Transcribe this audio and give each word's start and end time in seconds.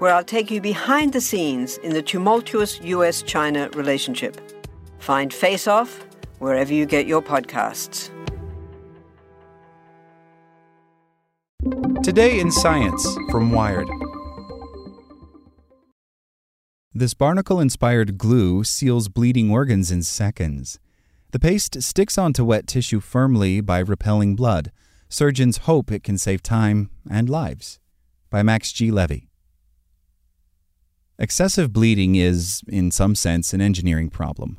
where 0.00 0.14
I'll 0.14 0.24
take 0.24 0.50
you 0.50 0.60
behind 0.60 1.12
the 1.12 1.20
scenes 1.20 1.76
in 1.78 1.92
the 1.92 2.02
tumultuous 2.02 2.80
US 2.80 3.22
China 3.22 3.68
relationship. 3.74 4.40
Find 4.98 5.32
Face 5.32 5.68
Off 5.68 6.04
wherever 6.38 6.72
you 6.72 6.86
get 6.86 7.06
your 7.06 7.22
podcasts. 7.22 8.10
Today 12.02 12.40
in 12.40 12.50
Science 12.50 13.06
from 13.30 13.52
Wired. 13.52 13.88
This 16.94 17.12
barnacle 17.12 17.60
inspired 17.60 18.16
glue 18.16 18.64
seals 18.64 19.08
bleeding 19.08 19.50
organs 19.50 19.90
in 19.90 20.02
seconds. 20.02 20.78
The 21.32 21.38
paste 21.38 21.82
sticks 21.82 22.16
onto 22.18 22.44
wet 22.44 22.66
tissue 22.66 23.00
firmly 23.00 23.60
by 23.60 23.78
repelling 23.80 24.34
blood. 24.34 24.72
Surgeons 25.10 25.58
hope 25.58 25.92
it 25.92 26.02
can 26.02 26.16
save 26.16 26.42
time 26.42 26.90
and 27.08 27.28
lives. 27.28 27.78
By 28.30 28.42
Max 28.42 28.72
G. 28.72 28.90
Levy. 28.90 29.29
Excessive 31.20 31.70
bleeding 31.70 32.14
is, 32.14 32.62
in 32.66 32.90
some 32.90 33.14
sense, 33.14 33.52
an 33.52 33.60
engineering 33.60 34.08
problem. 34.08 34.58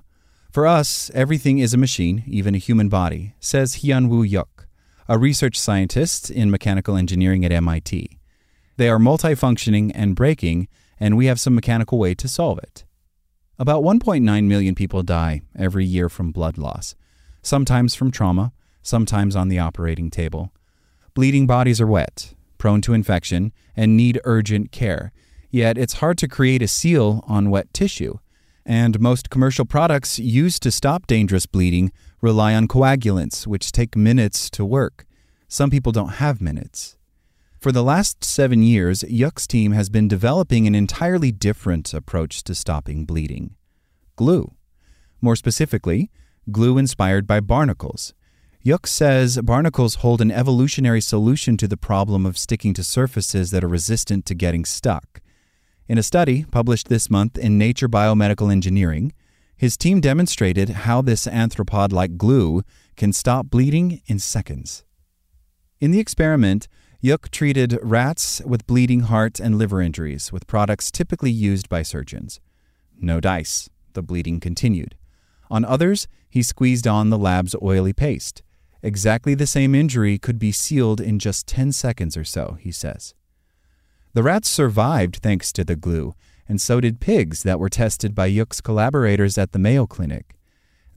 For 0.51 0.67
us, 0.67 1.09
everything 1.15 1.57
is 1.57 1.73
a 1.73 1.77
machine, 1.77 2.23
even 2.27 2.53
a 2.53 2.59
human 2.59 2.87
body, 2.87 3.33
says 3.39 3.77
Hyun-Woo 3.77 4.21
Yuk, 4.21 4.67
a 5.09 5.17
research 5.17 5.59
scientist 5.59 6.29
in 6.29 6.51
mechanical 6.51 6.95
engineering 6.95 7.43
at 7.43 7.51
MIT. 7.51 8.19
They 8.77 8.89
are 8.89 8.99
multifunctioning 8.99 9.91
and 9.95 10.15
breaking, 10.15 10.67
and 10.99 11.17
we 11.17 11.25
have 11.25 11.39
some 11.39 11.55
mechanical 11.55 11.97
way 11.97 12.13
to 12.13 12.27
solve 12.27 12.59
it. 12.59 12.85
About 13.57 13.81
1.9 13.81 14.43
million 14.43 14.75
people 14.75 15.01
die 15.01 15.41
every 15.57 15.83
year 15.85 16.09
from 16.09 16.31
blood 16.31 16.59
loss, 16.59 16.93
sometimes 17.41 17.95
from 17.95 18.11
trauma, 18.11 18.53
sometimes 18.83 19.35
on 19.35 19.47
the 19.47 19.57
operating 19.57 20.11
table. 20.11 20.51
Bleeding 21.15 21.47
bodies 21.47 21.81
are 21.81 21.87
wet, 21.87 22.35
prone 22.59 22.81
to 22.81 22.93
infection, 22.93 23.51
and 23.75 23.97
need 23.97 24.21
urgent 24.25 24.71
care, 24.71 25.11
yet 25.51 25.77
it's 25.77 25.99
hard 26.01 26.17
to 26.19 26.27
create 26.27 26.61
a 26.61 26.67
seal 26.67 27.23
on 27.27 27.51
wet 27.51 27.73
tissue. 27.73 28.17
And 28.65 28.99
most 28.99 29.29
commercial 29.29 29.65
products 29.65 30.17
used 30.17 30.63
to 30.63 30.71
stop 30.71 31.07
dangerous 31.07 31.45
bleeding 31.45 31.91
rely 32.21 32.53
on 32.53 32.67
coagulants, 32.67 33.45
which 33.45 33.71
take 33.71 33.95
minutes 33.95 34.49
to 34.51 34.65
work. 34.65 35.05
Some 35.47 35.69
people 35.69 35.91
don't 35.91 36.13
have 36.13 36.41
minutes. 36.41 36.97
For 37.59 37.71
the 37.71 37.83
last 37.83 38.23
seven 38.23 38.63
years, 38.63 39.03
Yuk's 39.03 39.45
team 39.45 39.71
has 39.73 39.89
been 39.89 40.07
developing 40.07 40.65
an 40.65 40.73
entirely 40.73 41.31
different 41.31 41.93
approach 41.93 42.43
to 42.45 42.55
stopping 42.55 43.05
bleeding 43.05 43.55
glue. 44.15 44.53
More 45.19 45.35
specifically, 45.35 46.09
glue 46.51 46.77
inspired 46.77 47.27
by 47.27 47.39
barnacles. 47.39 48.13
Yuk 48.63 48.85
says 48.85 49.39
barnacles 49.41 49.95
hold 49.95 50.21
an 50.21 50.31
evolutionary 50.31 51.01
solution 51.01 51.57
to 51.57 51.67
the 51.67 51.77
problem 51.77 52.25
of 52.25 52.37
sticking 52.37 52.73
to 52.75 52.83
surfaces 52.83 53.49
that 53.51 53.63
are 53.63 53.67
resistant 53.67 54.25
to 54.27 54.35
getting 54.35 54.65
stuck. 54.65 55.21
In 55.91 55.97
a 55.97 56.03
study 56.03 56.45
published 56.45 56.87
this 56.87 57.09
month 57.09 57.37
in 57.37 57.57
Nature 57.57 57.89
Biomedical 57.89 58.49
Engineering, 58.49 59.11
his 59.57 59.75
team 59.75 59.99
demonstrated 59.99 60.69
how 60.69 61.01
this 61.01 61.27
anthropod 61.27 61.91
like 61.91 62.15
glue 62.15 62.63
can 62.95 63.11
stop 63.11 63.47
bleeding 63.49 64.01
in 64.05 64.17
seconds. 64.17 64.85
In 65.81 65.91
the 65.91 65.99
experiment, 65.99 66.69
Yuk 67.01 67.29
treated 67.29 67.77
rats 67.81 68.41
with 68.45 68.65
bleeding 68.67 69.01
heart 69.01 69.41
and 69.41 69.57
liver 69.57 69.81
injuries 69.81 70.31
with 70.31 70.47
products 70.47 70.91
typically 70.91 71.29
used 71.29 71.67
by 71.67 71.81
surgeons. 71.81 72.39
No 72.97 73.19
dice. 73.19 73.69
The 73.91 74.01
bleeding 74.01 74.39
continued. 74.39 74.95
On 75.49 75.65
others, 75.65 76.07
he 76.29 76.41
squeezed 76.41 76.87
on 76.87 77.09
the 77.09 77.17
lab's 77.17 77.53
oily 77.61 77.91
paste. 77.91 78.41
Exactly 78.81 79.35
the 79.35 79.45
same 79.45 79.75
injury 79.75 80.17
could 80.17 80.39
be 80.39 80.53
sealed 80.53 81.01
in 81.01 81.19
just 81.19 81.47
10 81.47 81.73
seconds 81.73 82.15
or 82.15 82.23
so, 82.23 82.57
he 82.61 82.71
says. 82.71 83.13
The 84.13 84.23
rats 84.23 84.49
survived 84.49 85.17
thanks 85.17 85.53
to 85.53 85.63
the 85.63 85.77
glue, 85.77 86.15
and 86.45 86.59
so 86.59 86.81
did 86.81 86.99
pigs 86.99 87.43
that 87.43 87.59
were 87.59 87.69
tested 87.69 88.13
by 88.13 88.25
Yuk's 88.25 88.59
collaborators 88.59 89.37
at 89.37 89.53
the 89.53 89.59
Mayo 89.59 89.87
Clinic. 89.87 90.35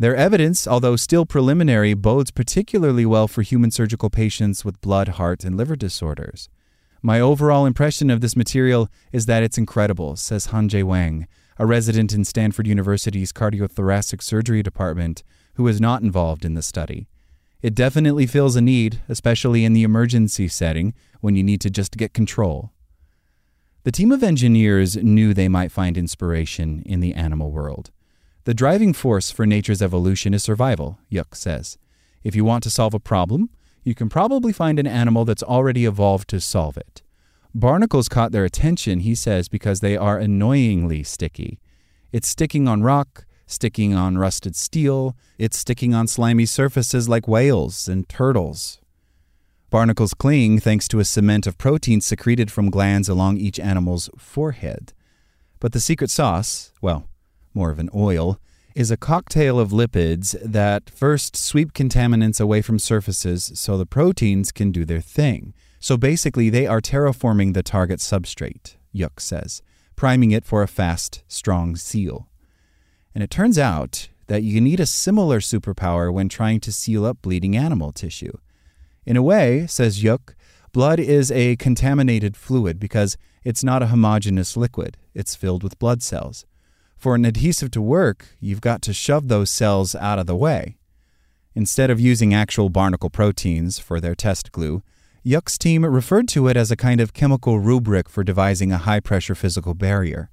Their 0.00 0.16
evidence, 0.16 0.66
although 0.66 0.96
still 0.96 1.24
preliminary, 1.24 1.94
bodes 1.94 2.32
particularly 2.32 3.06
well 3.06 3.28
for 3.28 3.42
human 3.42 3.70
surgical 3.70 4.10
patients 4.10 4.64
with 4.64 4.80
blood, 4.80 5.10
heart, 5.10 5.44
and 5.44 5.56
liver 5.56 5.76
disorders. 5.76 6.48
My 7.02 7.20
overall 7.20 7.66
impression 7.66 8.10
of 8.10 8.20
this 8.20 8.34
material 8.34 8.88
is 9.12 9.26
that 9.26 9.44
it's 9.44 9.58
incredible, 9.58 10.16
says 10.16 10.48
Hanjay 10.48 10.82
Wang, 10.82 11.28
a 11.56 11.66
resident 11.66 12.12
in 12.12 12.24
Stanford 12.24 12.66
University's 12.66 13.32
cardiothoracic 13.32 14.22
surgery 14.22 14.64
department 14.64 15.22
who 15.54 15.68
is 15.68 15.80
not 15.80 16.02
involved 16.02 16.44
in 16.44 16.54
the 16.54 16.62
study. 16.62 17.06
It 17.62 17.76
definitely 17.76 18.26
fills 18.26 18.56
a 18.56 18.60
need, 18.60 19.00
especially 19.08 19.64
in 19.64 19.72
the 19.72 19.84
emergency 19.84 20.48
setting 20.48 20.94
when 21.20 21.36
you 21.36 21.44
need 21.44 21.60
to 21.60 21.70
just 21.70 21.96
get 21.96 22.12
control. 22.12 22.72
The 23.84 23.92
team 23.92 24.12
of 24.12 24.22
engineers 24.22 24.96
knew 24.96 25.34
they 25.34 25.48
might 25.48 25.70
find 25.70 25.98
inspiration 25.98 26.82
in 26.86 27.00
the 27.00 27.12
animal 27.12 27.50
world. 27.50 27.90
The 28.44 28.54
driving 28.54 28.94
force 28.94 29.30
for 29.30 29.44
nature's 29.44 29.82
evolution 29.82 30.32
is 30.32 30.42
survival, 30.42 30.98
Yuk 31.10 31.34
says. 31.34 31.76
If 32.22 32.34
you 32.34 32.46
want 32.46 32.62
to 32.64 32.70
solve 32.70 32.94
a 32.94 32.98
problem, 32.98 33.50
you 33.82 33.94
can 33.94 34.08
probably 34.08 34.54
find 34.54 34.78
an 34.78 34.86
animal 34.86 35.26
that's 35.26 35.42
already 35.42 35.84
evolved 35.84 36.28
to 36.30 36.40
solve 36.40 36.78
it. 36.78 37.02
Barnacles 37.54 38.08
caught 38.08 38.32
their 38.32 38.46
attention, 38.46 39.00
he 39.00 39.14
says, 39.14 39.50
because 39.50 39.80
they 39.80 39.98
are 39.98 40.18
annoyingly 40.18 41.02
sticky. 41.02 41.60
It's 42.10 42.28
sticking 42.28 42.66
on 42.66 42.82
rock, 42.82 43.26
sticking 43.46 43.92
on 43.92 44.16
rusted 44.16 44.56
steel, 44.56 45.14
it's 45.36 45.58
sticking 45.58 45.92
on 45.92 46.06
slimy 46.06 46.46
surfaces 46.46 47.06
like 47.06 47.28
whales 47.28 47.86
and 47.86 48.08
turtles. 48.08 48.80
Barnacles 49.74 50.14
cling 50.14 50.60
thanks 50.60 50.86
to 50.86 51.00
a 51.00 51.04
cement 51.04 51.48
of 51.48 51.58
proteins 51.58 52.06
secreted 52.06 52.48
from 52.48 52.70
glands 52.70 53.08
along 53.08 53.38
each 53.38 53.58
animal's 53.58 54.08
forehead. 54.16 54.92
But 55.58 55.72
the 55.72 55.80
secret 55.80 56.10
sauce, 56.10 56.70
well, 56.80 57.08
more 57.54 57.72
of 57.72 57.80
an 57.80 57.90
oil, 57.92 58.38
is 58.76 58.92
a 58.92 58.96
cocktail 58.96 59.58
of 59.58 59.72
lipids 59.72 60.36
that 60.40 60.90
first 60.90 61.34
sweep 61.34 61.72
contaminants 61.72 62.40
away 62.40 62.62
from 62.62 62.78
surfaces 62.78 63.50
so 63.56 63.76
the 63.76 63.84
proteins 63.84 64.52
can 64.52 64.70
do 64.70 64.84
their 64.84 65.00
thing. 65.00 65.54
So 65.80 65.96
basically, 65.96 66.50
they 66.50 66.68
are 66.68 66.80
terraforming 66.80 67.54
the 67.54 67.64
target 67.64 67.98
substrate, 67.98 68.76
Yuk 68.92 69.18
says, 69.18 69.60
priming 69.96 70.30
it 70.30 70.44
for 70.44 70.62
a 70.62 70.68
fast, 70.68 71.24
strong 71.26 71.74
seal. 71.74 72.28
And 73.12 73.24
it 73.24 73.30
turns 73.30 73.58
out 73.58 74.08
that 74.28 74.44
you 74.44 74.60
need 74.60 74.78
a 74.78 74.86
similar 74.86 75.40
superpower 75.40 76.12
when 76.12 76.28
trying 76.28 76.60
to 76.60 76.72
seal 76.72 77.04
up 77.04 77.22
bleeding 77.22 77.56
animal 77.56 77.90
tissue. 77.90 78.38
In 79.06 79.16
a 79.16 79.22
way, 79.22 79.66
says 79.66 80.02
Yuk, 80.02 80.34
blood 80.72 80.98
is 80.98 81.30
a 81.30 81.56
contaminated 81.56 82.36
fluid 82.36 82.80
because 82.80 83.16
it's 83.44 83.62
not 83.62 83.82
a 83.82 83.88
homogeneous 83.88 84.56
liquid, 84.56 84.96
it's 85.14 85.36
filled 85.36 85.62
with 85.62 85.78
blood 85.78 86.02
cells. 86.02 86.46
For 86.96 87.14
an 87.14 87.24
adhesive 87.24 87.70
to 87.72 87.82
work, 87.82 88.28
you've 88.40 88.62
got 88.62 88.80
to 88.82 88.94
shove 88.94 89.28
those 89.28 89.50
cells 89.50 89.94
out 89.94 90.18
of 90.18 90.26
the 90.26 90.36
way. 90.36 90.78
Instead 91.54 91.90
of 91.90 92.00
using 92.00 92.32
actual 92.32 92.70
barnacle 92.70 93.10
proteins 93.10 93.78
for 93.78 94.00
their 94.00 94.14
test 94.14 94.50
glue, 94.50 94.82
Yuk's 95.22 95.56
team 95.56 95.84
referred 95.84 96.28
to 96.28 96.48
it 96.48 96.56
as 96.56 96.70
a 96.70 96.76
kind 96.76 97.00
of 97.00 97.12
chemical 97.12 97.58
rubric 97.58 98.08
for 98.08 98.24
devising 98.24 98.72
a 98.72 98.78
high 98.78 99.00
pressure 99.00 99.34
physical 99.34 99.74
barrier. 99.74 100.30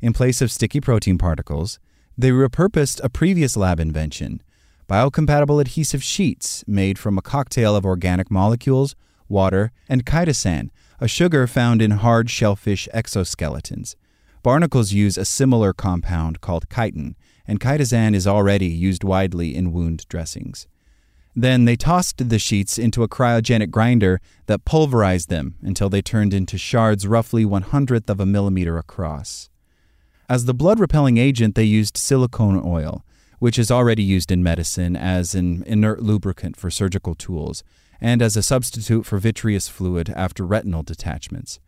In 0.00 0.12
place 0.12 0.42
of 0.42 0.50
sticky 0.50 0.80
protein 0.80 1.18
particles, 1.18 1.78
they 2.18 2.30
repurposed 2.30 3.00
a 3.04 3.08
previous 3.08 3.56
lab 3.56 3.78
invention 3.78 4.42
biocompatible 4.88 5.60
adhesive 5.60 6.02
sheets 6.02 6.62
made 6.66 6.98
from 6.98 7.18
a 7.18 7.22
cocktail 7.22 7.74
of 7.74 7.84
organic 7.84 8.30
molecules, 8.30 8.94
water, 9.28 9.72
and 9.88 10.06
chitosan, 10.06 10.70
a 11.00 11.08
sugar 11.08 11.46
found 11.46 11.82
in 11.82 11.90
hard 11.90 12.30
shellfish 12.30 12.88
exoskeletons. 12.94 13.96
Barnacles 14.42 14.92
use 14.92 15.18
a 15.18 15.24
similar 15.24 15.72
compound 15.72 16.40
called 16.40 16.68
chitin, 16.70 17.16
and 17.48 17.58
chitosan 17.58 18.14
is 18.14 18.28
already 18.28 18.66
used 18.66 19.02
widely 19.02 19.56
in 19.56 19.72
wound 19.72 20.06
dressings. 20.08 20.68
Then 21.34 21.64
they 21.64 21.76
tossed 21.76 22.28
the 22.28 22.38
sheets 22.38 22.78
into 22.78 23.02
a 23.02 23.08
cryogenic 23.08 23.70
grinder 23.70 24.20
that 24.46 24.64
pulverized 24.64 25.28
them 25.28 25.56
until 25.60 25.90
they 25.90 26.00
turned 26.00 26.32
into 26.32 26.56
shards 26.56 27.06
roughly 27.06 27.44
one 27.44 27.62
hundredth 27.62 28.08
of 28.08 28.20
a 28.20 28.26
millimeter 28.26 28.78
across. 28.78 29.50
As 30.28 30.46
the 30.46 30.54
blood 30.54 30.80
repelling 30.80 31.18
agent, 31.18 31.54
they 31.54 31.64
used 31.64 31.96
silicone 31.96 32.62
oil, 32.64 33.04
which 33.38 33.58
is 33.58 33.70
already 33.70 34.02
used 34.02 34.32
in 34.32 34.42
medicine 34.42 34.96
as 34.96 35.34
an 35.34 35.62
inert 35.66 36.02
lubricant 36.02 36.56
for 36.56 36.70
surgical 36.70 37.14
tools 37.14 37.62
and 38.00 38.20
as 38.20 38.36
a 38.36 38.42
substitute 38.42 39.06
for 39.06 39.18
vitreous 39.18 39.68
fluid 39.68 40.10
after 40.10 40.44
retinal 40.44 40.82
detachments. 40.82 41.60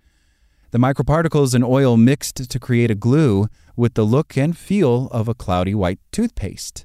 The 0.70 0.78
microparticles 0.78 1.54
in 1.54 1.62
oil 1.62 1.96
mixed 1.96 2.50
to 2.50 2.58
create 2.58 2.90
a 2.90 2.94
glue 2.94 3.48
with 3.76 3.94
the 3.94 4.04
look 4.04 4.36
and 4.36 4.56
feel 4.56 5.06
of 5.06 5.26
a 5.26 5.34
cloudy 5.34 5.74
white 5.74 6.00
toothpaste. 6.12 6.84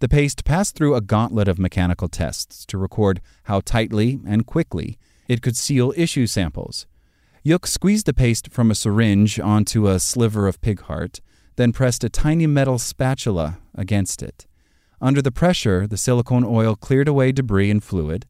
The 0.00 0.08
paste 0.08 0.44
passed 0.44 0.76
through 0.76 0.94
a 0.94 1.00
gauntlet 1.00 1.48
of 1.48 1.58
mechanical 1.58 2.08
tests 2.08 2.64
to 2.66 2.78
record 2.78 3.20
how 3.44 3.60
tightly 3.60 4.20
and 4.24 4.46
quickly 4.46 4.98
it 5.26 5.42
could 5.42 5.56
seal 5.56 5.92
issue 5.96 6.28
samples. 6.28 6.86
Yuk 7.42 7.66
squeezed 7.66 8.06
the 8.06 8.14
paste 8.14 8.52
from 8.52 8.70
a 8.70 8.76
syringe 8.76 9.40
onto 9.40 9.88
a 9.88 9.98
sliver 9.98 10.46
of 10.46 10.60
pig 10.60 10.82
heart, 10.82 11.20
then 11.58 11.72
pressed 11.72 12.04
a 12.04 12.08
tiny 12.08 12.46
metal 12.46 12.78
spatula 12.78 13.58
against 13.74 14.22
it. 14.22 14.46
Under 15.00 15.20
the 15.20 15.32
pressure, 15.32 15.88
the 15.88 15.96
silicone 15.96 16.44
oil 16.44 16.76
cleared 16.76 17.08
away 17.08 17.32
debris 17.32 17.68
and 17.68 17.82
fluid. 17.82 18.26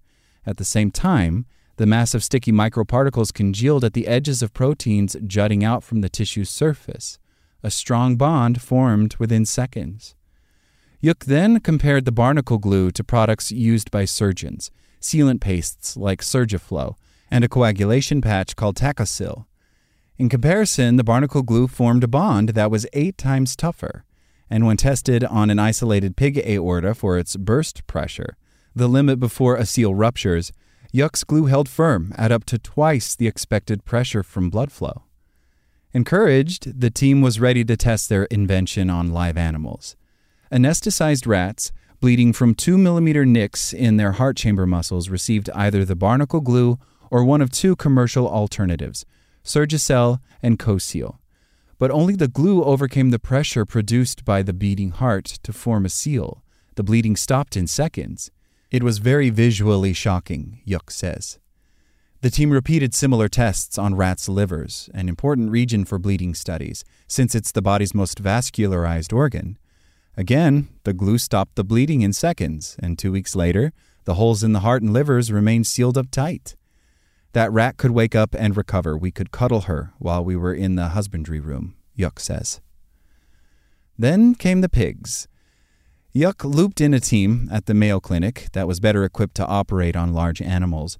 At 0.46 0.56
the 0.56 0.64
same 0.64 0.90
time, 0.90 1.44
the 1.76 1.84
massive 1.84 2.24
sticky 2.24 2.52
microparticles 2.52 3.34
congealed 3.34 3.84
at 3.84 3.92
the 3.92 4.06
edges 4.06 4.40
of 4.40 4.54
proteins 4.54 5.14
jutting 5.26 5.62
out 5.62 5.84
from 5.84 6.00
the 6.00 6.08
tissue's 6.08 6.48
surface. 6.48 7.18
A 7.62 7.70
strong 7.70 8.16
bond 8.16 8.62
formed 8.62 9.14
within 9.16 9.44
seconds. 9.44 10.14
Yuk 11.02 11.26
then 11.26 11.60
compared 11.60 12.06
the 12.06 12.12
barnacle 12.12 12.56
glue 12.56 12.90
to 12.92 13.04
products 13.04 13.52
used 13.52 13.90
by 13.90 14.06
surgeons, 14.06 14.70
sealant 15.02 15.42
pastes 15.42 15.98
like 15.98 16.22
Surgiflo, 16.22 16.94
and 17.30 17.44
a 17.44 17.48
coagulation 17.48 18.22
patch 18.22 18.56
called 18.56 18.76
TachoSil. 18.76 19.44
In 20.18 20.28
comparison, 20.28 20.96
the 20.96 21.04
barnacle 21.04 21.42
glue 21.42 21.68
formed 21.68 22.02
a 22.02 22.08
bond 22.08 22.50
that 22.50 22.72
was 22.72 22.88
eight 22.92 23.16
times 23.16 23.54
tougher, 23.54 24.04
and 24.50 24.66
when 24.66 24.76
tested 24.76 25.22
on 25.22 25.48
an 25.48 25.60
isolated 25.60 26.16
pig 26.16 26.42
aorta 26.44 26.92
for 26.96 27.16
its 27.16 27.36
burst 27.36 27.86
pressure, 27.86 28.36
the 28.74 28.88
limit 28.88 29.20
before 29.20 29.54
a 29.54 29.64
seal 29.64 29.94
ruptures, 29.94 30.52
Yuk's 30.90 31.22
glue 31.22 31.46
held 31.46 31.68
firm 31.68 32.12
at 32.16 32.32
up 32.32 32.44
to 32.46 32.58
twice 32.58 33.14
the 33.14 33.28
expected 33.28 33.84
pressure 33.84 34.24
from 34.24 34.50
blood 34.50 34.72
flow. 34.72 35.04
Encouraged, 35.92 36.80
the 36.80 36.90
team 36.90 37.22
was 37.22 37.38
ready 37.38 37.64
to 37.64 37.76
test 37.76 38.08
their 38.08 38.24
invention 38.24 38.90
on 38.90 39.12
live 39.12 39.36
animals. 39.36 39.94
Anesthetized 40.50 41.28
rats, 41.28 41.70
bleeding 42.00 42.32
from 42.32 42.56
2 42.56 42.76
millimeter 42.76 43.24
nicks 43.24 43.72
in 43.72 43.98
their 43.98 44.12
heart 44.12 44.36
chamber 44.36 44.66
muscles, 44.66 45.10
received 45.10 45.48
either 45.54 45.84
the 45.84 45.94
barnacle 45.94 46.40
glue 46.40 46.76
or 47.08 47.24
one 47.24 47.40
of 47.40 47.52
two 47.52 47.76
commercial 47.76 48.28
alternatives, 48.28 49.06
Surgicel 49.48 50.20
and 50.42 50.58
Coseal. 50.58 51.16
But 51.78 51.90
only 51.90 52.14
the 52.14 52.28
glue 52.28 52.62
overcame 52.62 53.10
the 53.10 53.18
pressure 53.18 53.64
produced 53.64 54.24
by 54.24 54.42
the 54.42 54.52
beating 54.52 54.90
heart 54.90 55.24
to 55.42 55.54
form 55.54 55.86
a 55.86 55.88
seal. 55.88 56.42
The 56.74 56.82
bleeding 56.82 57.16
stopped 57.16 57.56
in 57.56 57.66
seconds. 57.66 58.30
It 58.70 58.82
was 58.82 58.98
very 58.98 59.30
visually 59.30 59.94
shocking, 59.94 60.60
Yuk 60.66 60.90
says. 60.90 61.38
The 62.20 62.30
team 62.30 62.50
repeated 62.50 62.94
similar 62.94 63.28
tests 63.28 63.78
on 63.78 63.94
rats' 63.94 64.28
livers, 64.28 64.90
an 64.92 65.08
important 65.08 65.50
region 65.50 65.86
for 65.86 65.98
bleeding 65.98 66.34
studies, 66.34 66.84
since 67.06 67.34
it's 67.34 67.52
the 67.52 67.62
body's 67.62 67.94
most 67.94 68.22
vascularized 68.22 69.14
organ. 69.14 69.56
Again, 70.14 70.68
the 70.84 70.92
glue 70.92 71.16
stopped 71.16 71.54
the 71.54 71.64
bleeding 71.64 72.02
in 72.02 72.12
seconds, 72.12 72.76
and 72.80 72.98
two 72.98 73.12
weeks 73.12 73.34
later, 73.34 73.72
the 74.04 74.14
holes 74.14 74.42
in 74.42 74.52
the 74.52 74.60
heart 74.60 74.82
and 74.82 74.92
livers 74.92 75.32
remained 75.32 75.66
sealed 75.66 75.96
up 75.96 76.10
tight. 76.10 76.56
That 77.32 77.52
rat 77.52 77.76
could 77.76 77.90
wake 77.90 78.14
up 78.14 78.34
and 78.38 78.56
recover. 78.56 78.96
We 78.96 79.10
could 79.10 79.30
cuddle 79.30 79.62
her 79.62 79.92
while 79.98 80.24
we 80.24 80.36
were 80.36 80.54
in 80.54 80.76
the 80.76 80.88
husbandry 80.88 81.40
room, 81.40 81.76
Yuk 81.94 82.18
says. 82.20 82.60
Then 83.98 84.34
came 84.34 84.60
the 84.60 84.68
pigs. 84.68 85.28
Yuk 86.12 86.42
looped 86.44 86.80
in 86.80 86.94
a 86.94 87.00
team 87.00 87.48
at 87.52 87.66
the 87.66 87.74
Mayo 87.74 88.00
Clinic 88.00 88.48
that 88.52 88.66
was 88.66 88.80
better 88.80 89.04
equipped 89.04 89.34
to 89.36 89.46
operate 89.46 89.94
on 89.94 90.14
large 90.14 90.40
animals. 90.40 90.98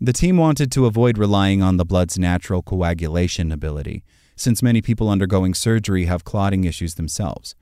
The 0.00 0.12
team 0.12 0.36
wanted 0.36 0.72
to 0.72 0.86
avoid 0.86 1.18
relying 1.18 1.62
on 1.62 1.76
the 1.76 1.84
blood's 1.84 2.18
natural 2.18 2.62
coagulation 2.62 3.52
ability, 3.52 4.02
since 4.36 4.62
many 4.62 4.80
people 4.80 5.08
undergoing 5.08 5.54
surgery 5.54 6.04
have 6.06 6.24
clotting 6.24 6.64
issues 6.64 6.94
themselves. 6.94 7.54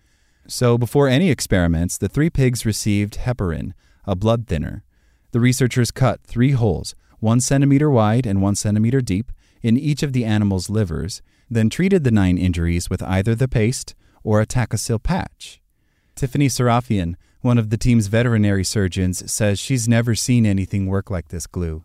So, 0.46 0.78
before 0.78 1.08
any 1.08 1.30
experiments, 1.30 1.98
the 1.98 2.08
three 2.08 2.30
pigs 2.30 2.64
received 2.64 3.18
heparin, 3.18 3.72
a 4.04 4.14
blood 4.14 4.46
thinner. 4.46 4.84
The 5.32 5.40
researchers 5.40 5.90
cut 5.90 6.20
three 6.22 6.52
holes, 6.52 6.94
one 7.26 7.40
centimeter 7.40 7.90
wide 7.90 8.24
and 8.24 8.40
one 8.40 8.54
centimeter 8.54 9.00
deep, 9.00 9.32
in 9.60 9.76
each 9.76 10.04
of 10.04 10.12
the 10.12 10.24
animals' 10.24 10.70
livers, 10.70 11.22
then 11.50 11.68
treated 11.68 12.04
the 12.04 12.12
nine 12.12 12.38
injuries 12.38 12.88
with 12.88 13.02
either 13.02 13.34
the 13.34 13.48
paste 13.48 13.96
or 14.22 14.40
a 14.40 14.46
TachoSil 14.46 15.02
patch. 15.02 15.60
Tiffany 16.14 16.46
Sarrafian, 16.46 17.16
one 17.40 17.58
of 17.58 17.70
the 17.70 17.76
team's 17.76 18.06
veterinary 18.06 18.62
surgeons, 18.62 19.28
says 19.28 19.58
she's 19.58 19.88
never 19.88 20.14
seen 20.14 20.46
anything 20.46 20.86
work 20.86 21.10
like 21.10 21.26
this 21.28 21.48
glue. 21.48 21.82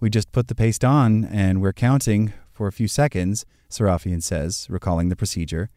We 0.00 0.08
just 0.08 0.32
put 0.32 0.48
the 0.48 0.54
paste 0.54 0.82
on 0.82 1.26
and 1.26 1.60
we're 1.60 1.74
counting 1.74 2.32
for 2.50 2.66
a 2.66 2.72
few 2.72 2.88
seconds, 2.88 3.44
Sarrafian 3.68 4.22
says, 4.22 4.66
recalling 4.70 5.10
the 5.10 5.22
procedure. 5.22 5.68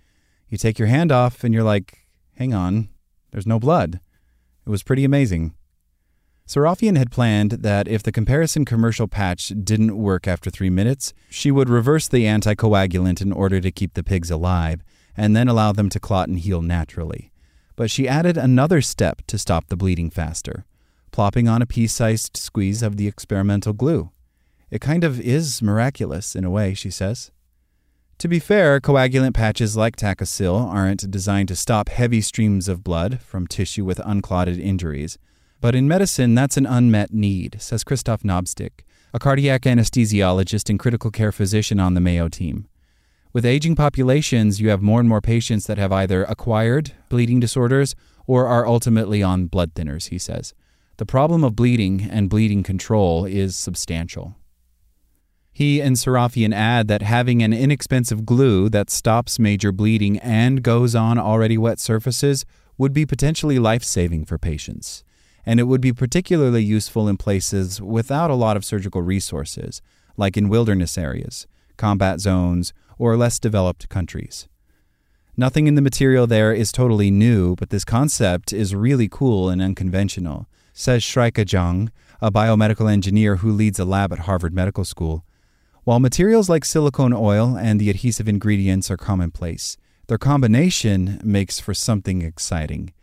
You 0.47 0.57
take 0.57 0.79
your 0.79 0.87
hand 0.87 1.11
off 1.11 1.43
and 1.43 1.53
you're 1.53 1.61
like, 1.75 2.07
hang 2.37 2.53
on, 2.53 2.87
there's 3.31 3.45
no 3.45 3.59
blood. 3.59 3.99
It 4.65 4.69
was 4.69 4.81
pretty 4.81 5.03
amazing. 5.03 5.55
Sarrafian 6.47 6.97
had 6.97 7.11
planned 7.11 7.51
that 7.51 7.87
if 7.87 8.03
the 8.03 8.11
comparison 8.11 8.65
commercial 8.65 9.07
patch 9.07 9.53
didn't 9.63 9.97
work 9.97 10.27
after 10.27 10.49
three 10.49 10.69
minutes, 10.69 11.13
she 11.29 11.51
would 11.51 11.69
reverse 11.69 12.07
the 12.07 12.25
anticoagulant 12.25 13.21
in 13.21 13.31
order 13.31 13.61
to 13.61 13.71
keep 13.71 13.93
the 13.93 14.03
pigs 14.03 14.29
alive 14.29 14.83
and 15.15 15.35
then 15.35 15.47
allow 15.47 15.71
them 15.71 15.89
to 15.89 15.99
clot 15.99 16.27
and 16.27 16.39
heal 16.39 16.61
naturally. 16.61 17.31
But 17.75 17.89
she 17.89 18.07
added 18.07 18.37
another 18.37 18.81
step 18.81 19.21
to 19.27 19.37
stop 19.37 19.67
the 19.67 19.77
bleeding 19.77 20.09
faster, 20.09 20.65
plopping 21.11 21.47
on 21.47 21.61
a 21.61 21.65
pea 21.65 21.87
sized 21.87 22.35
squeeze 22.35 22.83
of 22.83 22.97
the 22.97 23.07
experimental 23.07 23.73
glue. 23.73 24.11
It 24.69 24.81
kind 24.81 25.03
of 25.03 25.21
is 25.21 25.61
miraculous 25.61 26.35
in 26.35 26.43
a 26.43 26.49
way, 26.49 26.73
she 26.73 26.89
says. 26.89 27.31
To 28.19 28.27
be 28.27 28.39
fair, 28.39 28.79
coagulant 28.79 29.33
patches 29.33 29.77
like 29.77 29.95
TachoSil 29.95 30.67
aren't 30.67 31.09
designed 31.09 31.47
to 31.49 31.55
stop 31.55 31.89
heavy 31.89 32.21
streams 32.21 32.67
of 32.67 32.83
blood 32.83 33.21
from 33.21 33.47
tissue 33.47 33.85
with 33.85 34.01
unclotted 34.03 34.59
injuries. 34.59 35.17
But 35.63 35.75
in 35.75 35.87
medicine, 35.87 36.35
that's 36.35 36.57
an 36.57 36.65
unmet 36.65 37.13
need, 37.13 37.55
says 37.61 37.85
Christoph 37.85 38.21
Nabzdyk, 38.21 38.81
a 39.13 39.17
cardiac 39.17 39.61
anesthesiologist 39.61 40.69
and 40.69 40.77
critical 40.77 41.09
care 41.09 41.31
physician 41.31 41.79
on 41.79 41.93
the 41.93 42.01
Mayo 42.01 42.27
team. 42.27 42.67
With 43.31 43.45
aging 43.45 43.77
populations, 43.77 44.59
you 44.59 44.67
have 44.67 44.81
more 44.81 44.99
and 44.99 45.07
more 45.07 45.21
patients 45.21 45.65
that 45.67 45.77
have 45.77 45.93
either 45.93 46.25
acquired 46.25 46.91
bleeding 47.07 47.39
disorders 47.39 47.95
or 48.27 48.45
are 48.45 48.67
ultimately 48.67 49.23
on 49.23 49.45
blood 49.45 49.73
thinners, 49.73 50.09
he 50.09 50.17
says. 50.17 50.53
The 50.97 51.05
problem 51.05 51.45
of 51.45 51.55
bleeding 51.55 52.09
and 52.11 52.29
bleeding 52.29 52.63
control 52.63 53.23
is 53.23 53.55
substantial. 53.55 54.35
He 55.53 55.79
and 55.79 55.95
Sarrafian 55.95 56.53
add 56.53 56.89
that 56.89 57.03
having 57.03 57.41
an 57.41 57.53
inexpensive 57.53 58.25
glue 58.25 58.67
that 58.67 58.89
stops 58.89 59.39
major 59.39 59.71
bleeding 59.71 60.19
and 60.19 60.61
goes 60.61 60.93
on 60.93 61.17
already 61.17 61.57
wet 61.57 61.79
surfaces 61.79 62.43
would 62.77 62.91
be 62.91 63.05
potentially 63.05 63.59
life 63.59 63.85
saving 63.85 64.25
for 64.25 64.37
patients. 64.37 65.05
And 65.45 65.59
it 65.59 65.63
would 65.63 65.81
be 65.81 65.91
particularly 65.91 66.63
useful 66.63 67.07
in 67.07 67.17
places 67.17 67.81
without 67.81 68.29
a 68.29 68.35
lot 68.35 68.55
of 68.55 68.63
surgical 68.63 69.01
resources, 69.01 69.81
like 70.15 70.37
in 70.37 70.49
wilderness 70.49 70.97
areas, 70.97 71.47
combat 71.77 72.19
zones, 72.19 72.73
or 72.97 73.17
less 73.17 73.39
developed 73.39 73.89
countries. 73.89 74.47
Nothing 75.35 75.65
in 75.65 75.75
the 75.75 75.81
material 75.81 76.27
there 76.27 76.53
is 76.53 76.71
totally 76.71 77.09
new, 77.09 77.55
but 77.55 77.71
this 77.71 77.83
concept 77.83 78.53
is 78.53 78.75
really 78.75 79.09
cool 79.09 79.49
and 79.49 79.61
unconventional, 79.61 80.45
says 80.73 81.03
Shrike 81.03 81.35
Zhang, 81.35 81.89
a 82.21 82.31
biomedical 82.31 82.91
engineer 82.91 83.37
who 83.37 83.51
leads 83.51 83.79
a 83.79 83.85
lab 83.85 84.13
at 84.13 84.19
Harvard 84.19 84.53
Medical 84.53 84.85
School. 84.85 85.25
While 85.83 85.99
materials 85.99 86.49
like 86.49 86.63
silicone 86.63 87.13
oil 87.13 87.57
and 87.57 87.81
the 87.81 87.89
adhesive 87.89 88.27
ingredients 88.27 88.89
are 88.91 88.97
commonplace, 88.97 89.75
their 90.07 90.17
combination 90.17 91.19
makes 91.23 91.59
for 91.59 91.73
something 91.73 92.21
exciting. 92.21 92.93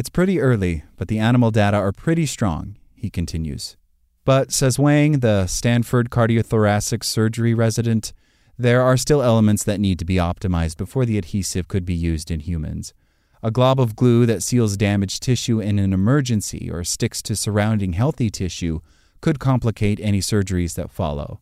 It's 0.00 0.08
pretty 0.08 0.40
early, 0.40 0.84
but 0.96 1.08
the 1.08 1.18
animal 1.18 1.50
data 1.50 1.76
are 1.76 1.92
pretty 1.92 2.24
strong, 2.24 2.78
he 2.94 3.10
continues. 3.10 3.76
But, 4.24 4.50
says 4.50 4.78
Wang, 4.78 5.20
the 5.20 5.46
Stanford 5.46 6.08
cardiothoracic 6.08 7.04
surgery 7.04 7.52
resident, 7.52 8.14
there 8.56 8.80
are 8.80 8.96
still 8.96 9.22
elements 9.22 9.62
that 9.64 9.78
need 9.78 9.98
to 9.98 10.06
be 10.06 10.14
optimized 10.14 10.78
before 10.78 11.04
the 11.04 11.18
adhesive 11.18 11.68
could 11.68 11.84
be 11.84 11.92
used 11.92 12.30
in 12.30 12.40
humans. 12.40 12.94
A 13.42 13.50
glob 13.50 13.78
of 13.78 13.94
glue 13.94 14.24
that 14.24 14.42
seals 14.42 14.78
damaged 14.78 15.22
tissue 15.22 15.60
in 15.60 15.78
an 15.78 15.92
emergency 15.92 16.70
or 16.72 16.82
sticks 16.82 17.20
to 17.20 17.36
surrounding 17.36 17.92
healthy 17.92 18.30
tissue 18.30 18.80
could 19.20 19.38
complicate 19.38 20.00
any 20.00 20.20
surgeries 20.20 20.76
that 20.76 20.90
follow. 20.90 21.40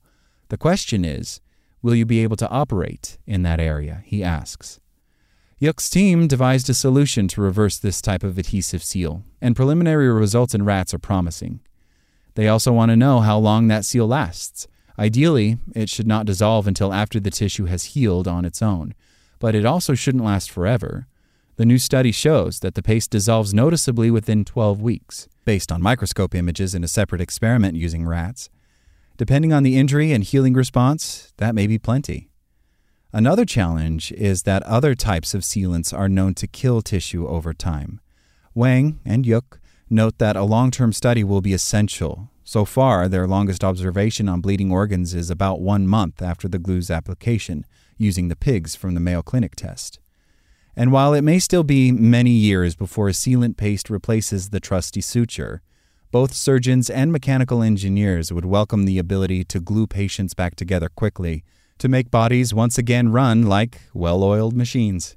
The 0.48 0.58
question 0.58 1.04
is 1.04 1.40
Will 1.80 1.94
you 1.94 2.04
be 2.04 2.24
able 2.24 2.36
to 2.38 2.50
operate 2.50 3.18
in 3.24 3.44
that 3.44 3.60
area? 3.60 4.02
He 4.04 4.24
asks. 4.24 4.80
Yuk's 5.60 5.90
team 5.90 6.28
devised 6.28 6.70
a 6.70 6.74
solution 6.74 7.26
to 7.26 7.40
reverse 7.40 7.78
this 7.78 8.00
type 8.00 8.22
of 8.22 8.38
adhesive 8.38 8.82
seal, 8.82 9.24
and 9.40 9.56
preliminary 9.56 10.08
results 10.08 10.54
in 10.54 10.64
rats 10.64 10.94
are 10.94 11.00
promising. 11.00 11.58
They 12.36 12.46
also 12.46 12.72
want 12.72 12.90
to 12.92 12.96
know 12.96 13.18
how 13.20 13.38
long 13.38 13.66
that 13.66 13.84
seal 13.84 14.06
lasts. 14.06 14.68
Ideally, 15.00 15.58
it 15.74 15.88
should 15.88 16.06
not 16.06 16.26
dissolve 16.26 16.68
until 16.68 16.92
after 16.92 17.18
the 17.18 17.32
tissue 17.32 17.64
has 17.64 17.86
healed 17.86 18.28
on 18.28 18.44
its 18.44 18.62
own, 18.62 18.94
but 19.40 19.56
it 19.56 19.66
also 19.66 19.94
shouldn't 19.94 20.24
last 20.24 20.48
forever. 20.48 21.08
The 21.56 21.66
new 21.66 21.78
study 21.78 22.12
shows 22.12 22.60
that 22.60 22.76
the 22.76 22.82
paste 22.82 23.10
dissolves 23.10 23.52
noticeably 23.52 24.12
within 24.12 24.44
12 24.44 24.80
weeks, 24.80 25.28
based 25.44 25.72
on 25.72 25.82
microscope 25.82 26.36
images 26.36 26.72
in 26.72 26.84
a 26.84 26.88
separate 26.88 27.20
experiment 27.20 27.74
using 27.76 28.06
rats. 28.06 28.48
Depending 29.16 29.52
on 29.52 29.64
the 29.64 29.76
injury 29.76 30.12
and 30.12 30.22
healing 30.22 30.54
response, 30.54 31.32
that 31.38 31.56
may 31.56 31.66
be 31.66 31.78
plenty. 31.78 32.27
Another 33.12 33.46
challenge 33.46 34.12
is 34.12 34.42
that 34.42 34.62
other 34.64 34.94
types 34.94 35.32
of 35.32 35.40
sealants 35.40 35.96
are 35.96 36.10
known 36.10 36.34
to 36.34 36.46
kill 36.46 36.82
tissue 36.82 37.26
over 37.26 37.54
time. 37.54 38.00
Wang 38.54 39.00
and 39.02 39.24
Yuk 39.24 39.60
note 39.88 40.18
that 40.18 40.36
a 40.36 40.42
long 40.42 40.70
term 40.70 40.92
study 40.92 41.24
will 41.24 41.40
be 41.40 41.54
essential. 41.54 42.28
So 42.44 42.66
far, 42.66 43.08
their 43.08 43.26
longest 43.26 43.64
observation 43.64 44.28
on 44.28 44.42
bleeding 44.42 44.70
organs 44.70 45.14
is 45.14 45.30
about 45.30 45.60
one 45.60 45.86
month 45.86 46.20
after 46.20 46.48
the 46.48 46.58
glue's 46.58 46.90
application, 46.90 47.64
using 47.96 48.28
the 48.28 48.36
pigs 48.36 48.76
from 48.76 48.92
the 48.92 49.00
Mayo 49.00 49.22
Clinic 49.22 49.56
test. 49.56 49.98
And 50.76 50.92
while 50.92 51.14
it 51.14 51.22
may 51.22 51.38
still 51.38 51.64
be 51.64 51.90
many 51.90 52.30
years 52.30 52.74
before 52.76 53.08
a 53.08 53.12
sealant 53.12 53.56
paste 53.56 53.88
replaces 53.88 54.50
the 54.50 54.60
trusty 54.60 55.00
suture, 55.00 55.62
both 56.10 56.34
surgeons 56.34 56.90
and 56.90 57.10
mechanical 57.10 57.62
engineers 57.62 58.30
would 58.32 58.44
welcome 58.44 58.84
the 58.84 58.98
ability 58.98 59.44
to 59.44 59.60
glue 59.60 59.86
patients 59.86 60.34
back 60.34 60.56
together 60.56 60.90
quickly 60.90 61.42
to 61.78 61.88
make 61.88 62.10
bodies 62.10 62.52
once 62.52 62.78
again 62.78 63.10
run 63.10 63.46
like 63.46 63.80
well 63.94 64.22
oiled 64.22 64.54
machines. 64.54 65.16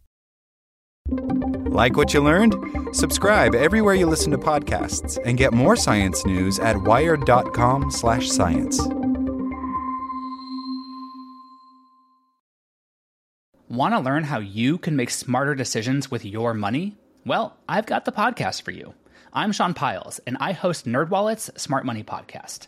Like 1.10 1.98
what 1.98 2.14
you 2.14 2.22
learned? 2.22 2.56
Subscribe 2.94 3.56
everywhere 3.56 3.96
you 3.96 4.06
listen 4.06 4.32
to 4.32 4.38
podcasts 4.38 5.18
and 5.26 5.38
get 5.38 5.54
more 5.54 5.76
science 5.76 6.26
news 6.26 6.60
at 6.60 6.78
wired.com/science. 6.82 8.80
Want 13.70 13.94
to 13.94 14.00
learn 14.00 14.26
how 14.26 14.40
you 14.40 14.78
can 14.78 14.98
make 14.98 15.10
smarter 15.10 15.56
decisions 15.56 16.12
with 16.12 16.26
your 16.26 16.54
money? 16.54 16.98
Well, 17.26 17.56
I've 17.70 17.86
got 17.86 18.04
the 18.04 18.12
podcast 18.12 18.64
for 18.64 18.72
you. 18.72 18.94
I'm 19.32 19.54
Sean 19.54 19.74
Pyles, 19.74 20.20
and 20.28 20.36
I 20.42 20.52
host 20.52 20.86
NerdWallet's 20.86 21.50
Smart 21.62 21.86
Money 21.86 22.04
Podcast. 22.04 22.68